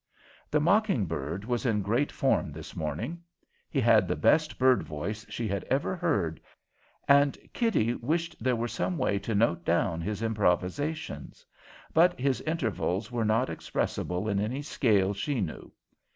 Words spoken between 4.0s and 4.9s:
the best bird